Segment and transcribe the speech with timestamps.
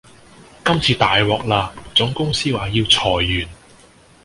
[0.65, 1.71] 今次大獲啦！
[1.93, 3.47] 總公司話要裁員